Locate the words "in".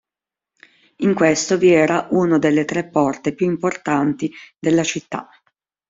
1.01-1.13